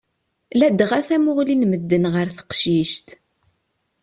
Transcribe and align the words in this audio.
Ladɣa 0.59 0.99
tamuɣli 1.07 1.55
n 1.55 1.67
medden 1.69 2.05
ɣer 2.13 2.27
teqcict. 2.37 3.07